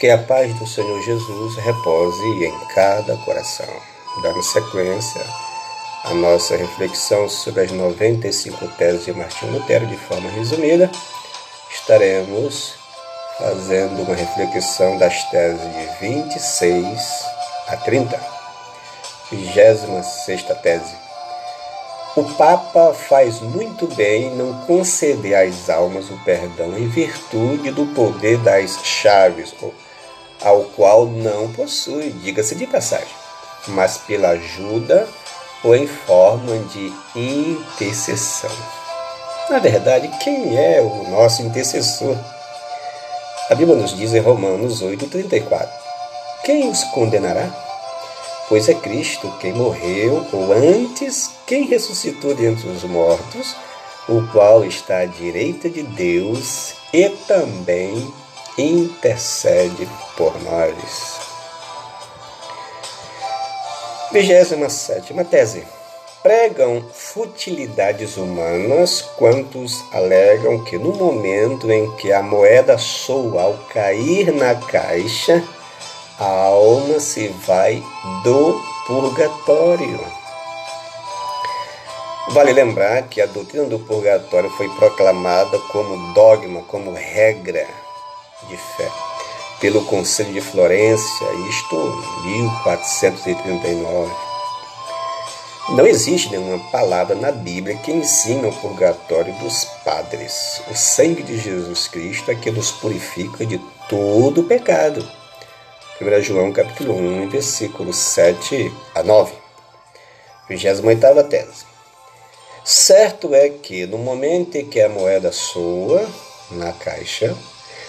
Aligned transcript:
Que 0.00 0.08
a 0.08 0.16
paz 0.16 0.54
do 0.54 0.66
Senhor 0.66 0.98
Jesus 1.02 1.56
repose 1.56 2.42
em 2.42 2.58
cada 2.74 3.14
coração. 3.18 3.68
Dando 4.22 4.42
sequência 4.42 5.20
à 6.04 6.14
nossa 6.14 6.56
reflexão 6.56 7.28
sobre 7.28 7.64
as 7.64 7.70
95 7.70 8.66
teses 8.78 9.04
de 9.04 9.12
Martinho 9.12 9.52
Lutero 9.52 9.86
de 9.86 9.98
forma 9.98 10.30
resumida, 10.30 10.90
estaremos 11.70 12.76
fazendo 13.36 14.00
uma 14.00 14.14
reflexão 14.14 14.96
das 14.96 15.22
teses 15.24 15.60
de 15.60 16.08
26 16.08 17.24
a 17.68 17.76
30. 17.76 18.18
26 19.30 20.42
tese. 20.62 20.94
O 22.16 22.24
Papa 22.36 22.94
faz 22.94 23.42
muito 23.42 23.86
bem 23.94 24.28
em 24.28 24.34
não 24.34 24.62
conceder 24.62 25.34
às 25.34 25.68
almas 25.68 26.08
o 26.08 26.16
perdão 26.24 26.76
em 26.78 26.88
virtude 26.88 27.70
do 27.70 27.84
poder 27.94 28.38
das 28.38 28.82
chaves, 28.82 29.52
ao 30.42 30.64
qual 30.76 31.06
não 31.06 31.52
possui, 31.52 32.10
diga-se 32.10 32.54
de 32.54 32.66
passagem, 32.66 33.14
mas 33.68 33.98
pela 33.98 34.30
ajuda 34.30 35.06
ou 35.62 35.74
em 35.74 35.86
forma 35.86 36.56
de 36.72 36.92
intercessão. 37.14 38.50
Na 39.50 39.58
verdade, 39.58 40.08
quem 40.22 40.56
é 40.56 40.80
o 40.80 41.10
nosso 41.10 41.42
intercessor? 41.42 42.16
A 43.50 43.54
Bíblia 43.54 43.76
nos 43.76 43.96
diz 43.96 44.14
em 44.14 44.20
Romanos 44.20 44.82
8,34: 44.82 45.68
Quem 46.44 46.70
os 46.70 46.84
condenará? 46.84 47.50
Pois 48.48 48.68
é 48.68 48.74
Cristo 48.74 49.32
quem 49.40 49.52
morreu, 49.52 50.26
ou 50.32 50.52
antes, 50.52 51.30
quem 51.46 51.66
ressuscitou 51.66 52.34
dentre 52.34 52.68
os 52.68 52.84
mortos, 52.84 53.54
o 54.08 54.26
qual 54.32 54.64
está 54.64 54.98
à 54.98 55.06
direita 55.06 55.68
de 55.68 55.82
Deus 55.82 56.74
e 56.92 57.08
também 57.28 58.12
intercede 58.60 59.88
por 60.16 60.32
nós. 60.42 61.30
27 64.12 65.14
tese. 65.30 65.64
Pregam 66.22 66.84
futilidades 66.92 68.16
humanas 68.18 69.00
quantos 69.16 69.82
alegam 69.92 70.62
que 70.64 70.76
no 70.76 70.92
momento 70.92 71.70
em 71.70 71.90
que 71.96 72.12
a 72.12 72.22
moeda 72.22 72.76
soa 72.76 73.42
ao 73.42 73.54
cair 73.72 74.30
na 74.32 74.54
caixa, 74.54 75.42
a 76.18 76.24
alma 76.26 77.00
se 77.00 77.28
vai 77.28 77.82
do 78.22 78.60
purgatório. 78.86 80.00
Vale 82.30 82.52
lembrar 82.52 83.08
que 83.08 83.20
a 83.22 83.26
doutrina 83.26 83.64
do 83.64 83.78
purgatório 83.78 84.50
foi 84.50 84.68
proclamada 84.70 85.58
como 85.72 86.12
dogma, 86.12 86.62
como 86.64 86.92
regra 86.92 87.66
de 88.48 88.56
fé 88.56 88.90
pelo 89.60 89.84
Conselho 89.84 90.32
de 90.32 90.40
Florência, 90.40 91.26
isto 91.48 92.02
em 92.24 92.42
1439. 92.72 94.10
Não 95.70 95.86
existe 95.86 96.30
nenhuma 96.30 96.58
palavra 96.70 97.14
na 97.14 97.30
Bíblia 97.30 97.76
que 97.76 97.92
ensine 97.92 98.46
o 98.46 98.52
purgatório 98.52 99.32
dos 99.34 99.64
padres. 99.84 100.62
O 100.70 100.74
sangue 100.74 101.22
de 101.22 101.38
Jesus 101.38 101.86
Cristo 101.86 102.30
é 102.30 102.34
que 102.34 102.50
nos 102.50 102.72
purifica 102.72 103.44
de 103.44 103.58
todo 103.88 104.44
pecado. 104.44 105.06
1 106.00 106.22
João 106.22 106.50
capítulo 106.50 106.94
1, 106.94 107.28
versículos 107.28 107.96
7 107.96 108.72
a 108.94 109.02
9. 109.02 109.32
28 110.48 111.22
tese. 111.28 111.66
Certo 112.64 113.34
é 113.34 113.50
que 113.50 113.86
no 113.86 113.98
momento 113.98 114.56
em 114.56 114.66
que 114.66 114.80
a 114.80 114.88
moeda 114.88 115.30
soa 115.30 116.08
na 116.50 116.72
caixa, 116.72 117.36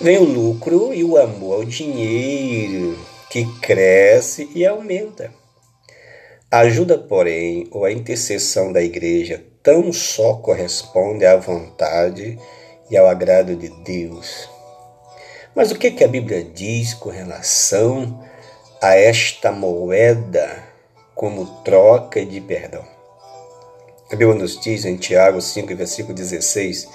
vem 0.00 0.18
o 0.18 0.24
lucro 0.24 0.92
e 0.92 1.04
o 1.04 1.16
amor 1.16 1.54
ao 1.54 1.64
dinheiro, 1.64 2.98
que 3.30 3.44
cresce 3.60 4.50
e 4.54 4.66
aumenta. 4.66 5.32
A 6.50 6.60
ajuda, 6.60 6.96
porém, 6.98 7.68
ou 7.70 7.84
a 7.84 7.92
intercessão 7.92 8.72
da 8.72 8.82
igreja 8.82 9.44
tão 9.62 9.92
só 9.92 10.34
corresponde 10.34 11.24
à 11.24 11.36
vontade 11.36 12.38
e 12.90 12.96
ao 12.96 13.08
agrado 13.08 13.56
de 13.56 13.68
Deus. 13.82 14.48
Mas 15.54 15.70
o 15.70 15.78
que, 15.78 15.90
que 15.90 16.04
a 16.04 16.08
Bíblia 16.08 16.44
diz 16.44 16.94
com 16.94 17.08
relação 17.08 18.22
a 18.80 18.94
esta 18.94 19.50
moeda 19.50 20.62
como 21.14 21.46
troca 21.62 22.24
de 22.24 22.40
perdão? 22.40 22.84
A 24.12 24.16
Bíblia 24.16 24.38
nos 24.38 24.60
diz 24.60 24.84
em 24.84 24.96
Tiago 24.96 25.40
5, 25.40 25.74
versículo 25.74 26.14
16 26.14 26.88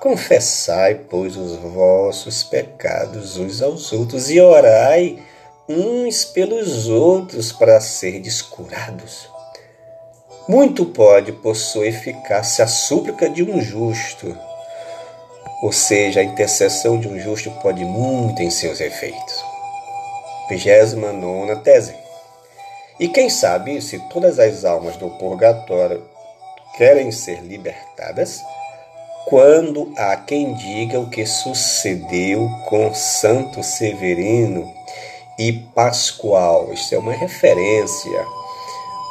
Confessai, 0.00 0.94
pois, 0.94 1.36
os 1.36 1.56
vossos 1.56 2.42
pecados 2.42 3.36
uns 3.36 3.60
aos 3.60 3.92
outros 3.92 4.30
e 4.30 4.40
orai 4.40 5.22
uns 5.68 6.24
pelos 6.24 6.88
outros 6.88 7.52
para 7.52 7.78
serdes 7.82 8.40
curados. 8.40 9.28
Muito 10.48 10.86
pode 10.86 11.32
por 11.32 11.54
sua 11.54 11.86
eficácia 11.86 12.64
a 12.64 12.66
súplica 12.66 13.28
de 13.28 13.42
um 13.42 13.60
justo, 13.60 14.34
ou 15.62 15.70
seja, 15.70 16.20
a 16.20 16.24
intercessão 16.24 16.98
de 16.98 17.06
um 17.06 17.20
justo 17.20 17.50
pode 17.62 17.84
muito 17.84 18.42
em 18.42 18.48
seus 18.48 18.80
efeitos. 18.80 19.44
29 20.48 21.56
tese. 21.56 21.94
E 22.98 23.06
quem 23.06 23.28
sabe 23.28 23.82
se 23.82 23.98
todas 24.08 24.38
as 24.38 24.64
almas 24.64 24.96
do 24.96 25.10
purgatório 25.10 26.02
querem 26.78 27.12
ser 27.12 27.42
libertadas, 27.42 28.42
quando 29.26 29.92
há 29.96 30.16
quem 30.16 30.54
diga 30.54 30.98
o 30.98 31.10
que 31.10 31.24
sucedeu 31.26 32.48
com 32.68 32.92
Santo 32.94 33.62
Severino 33.62 34.72
e 35.38 35.52
Pascoal. 35.52 36.72
Isso 36.72 36.94
é 36.94 36.98
uma 36.98 37.12
referência 37.12 38.26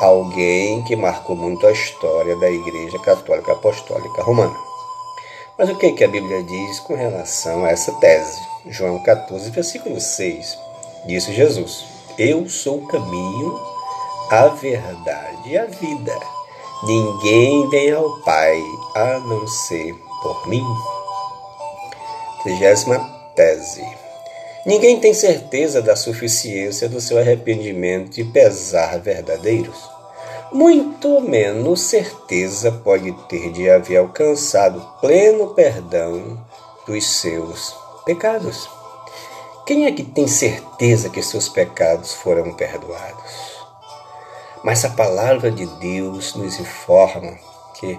a 0.00 0.06
alguém 0.06 0.82
que 0.84 0.96
marcou 0.96 1.36
muito 1.36 1.66
a 1.66 1.72
história 1.72 2.36
da 2.36 2.50
Igreja 2.50 2.98
Católica 3.00 3.52
Apostólica 3.52 4.22
Romana. 4.22 4.56
Mas 5.58 5.70
o 5.70 5.76
que, 5.76 5.92
que 5.92 6.04
a 6.04 6.08
Bíblia 6.08 6.42
diz 6.42 6.80
com 6.80 6.94
relação 6.94 7.64
a 7.64 7.70
essa 7.70 7.92
tese? 7.92 8.40
João 8.66 9.02
14, 9.02 9.50
versículo 9.50 10.00
6. 10.00 10.58
Disse 11.06 11.32
Jesus: 11.32 11.84
Eu 12.18 12.48
sou 12.48 12.78
o 12.78 12.86
caminho, 12.86 13.58
a 14.30 14.48
verdade 14.48 15.48
e 15.48 15.56
a 15.56 15.64
vida. 15.64 16.35
Ninguém 16.82 17.70
vem 17.70 17.90
ao 17.90 18.18
Pai 18.18 18.62
a 18.94 19.18
não 19.20 19.48
ser 19.48 19.94
por 20.22 20.46
mim? 20.46 20.62
Trigésima 22.42 22.98
tese. 23.34 23.82
Ninguém 24.66 25.00
tem 25.00 25.14
certeza 25.14 25.80
da 25.80 25.96
suficiência 25.96 26.86
do 26.86 27.00
seu 27.00 27.18
arrependimento 27.18 28.20
e 28.20 28.24
pesar 28.24 28.98
verdadeiros. 28.98 29.88
Muito 30.52 31.18
menos 31.22 31.80
certeza 31.80 32.70
pode 32.70 33.10
ter 33.26 33.52
de 33.52 33.70
haver 33.70 33.96
alcançado 33.96 34.86
pleno 35.00 35.54
perdão 35.54 36.38
dos 36.86 37.06
seus 37.06 37.74
pecados. 38.04 38.68
Quem 39.66 39.86
é 39.86 39.92
que 39.92 40.02
tem 40.02 40.28
certeza 40.28 41.08
que 41.08 41.22
seus 41.22 41.48
pecados 41.48 42.12
foram 42.12 42.52
perdoados? 42.52 43.55
Mas 44.66 44.84
a 44.84 44.90
palavra 44.90 45.48
de 45.48 45.64
Deus 45.64 46.34
nos 46.34 46.58
informa 46.58 47.38
que 47.78 47.96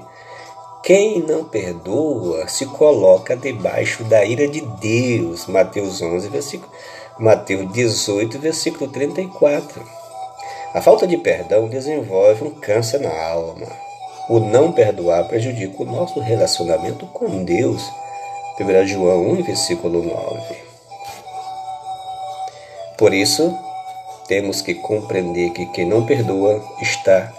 quem 0.83 1.21
não 1.21 1.45
perdoa 1.45 2.45
se 2.49 2.65
coloca 2.65 3.37
debaixo 3.37 4.03
da 4.03 4.25
ira 4.25 4.49
de 4.49 4.59
Deus. 4.59 5.45
Mateus 5.45 6.01
11, 6.01 6.27
versículo, 6.27 6.69
Mateus 7.17 7.71
18, 7.71 8.37
versículo 8.39 8.91
34. 8.91 9.81
A 10.73 10.81
falta 10.81 11.07
de 11.07 11.15
perdão 11.15 11.69
desenvolve 11.69 12.43
um 12.43 12.51
câncer 12.51 12.99
na 12.99 13.17
alma. 13.17 13.67
O 14.27 14.37
não 14.37 14.73
perdoar 14.73 15.25
prejudica 15.29 15.81
o 15.81 15.85
nosso 15.85 16.19
relacionamento 16.19 17.05
com 17.13 17.45
Deus. 17.45 17.81
1 18.59 18.87
João 18.87 19.29
1, 19.29 19.43
versículo 19.43 20.03
9. 20.03 20.41
Por 22.97 23.13
isso, 23.13 23.57
temos 24.27 24.61
que 24.61 24.75
compreender 24.75 25.51
que 25.51 25.65
quem 25.67 25.85
não 25.85 26.05
perdoa 26.05 26.63
está 26.81 27.31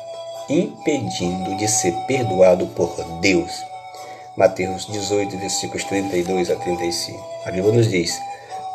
impedindo 0.48 1.56
de 1.56 1.68
ser 1.68 1.92
perdoado 2.06 2.66
por 2.68 2.94
Deus. 3.20 3.52
Mateus 4.36 4.86
18, 4.86 5.36
versículos 5.36 5.84
32 5.84 6.50
a 6.50 6.56
35. 6.56 7.24
A 7.44 7.50
Bíblia 7.50 7.74
nos 7.74 7.90
diz: 7.90 8.18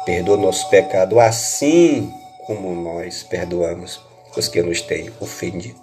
perdoa 0.06 0.38
nosso 0.38 0.70
pecado 0.70 1.20
assim 1.20 2.14
como 2.46 2.76
nós 2.76 3.24
perdoamos 3.24 4.02
os 4.36 4.48
que 4.48 4.62
nos 4.62 4.82
têm 4.82 5.12
ofendido. 5.20 5.80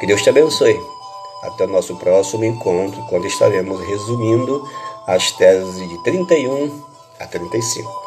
Que 0.00 0.06
Deus 0.06 0.22
te 0.22 0.30
abençoe. 0.30 0.76
Até 1.42 1.64
o 1.64 1.68
nosso 1.68 1.96
próximo 1.96 2.44
encontro, 2.44 3.04
quando 3.08 3.26
estaremos 3.26 3.80
resumindo 3.86 4.62
as 5.06 5.32
teses 5.32 5.88
de 5.88 6.02
31 6.04 6.84
a 7.18 7.26
35. 7.26 8.02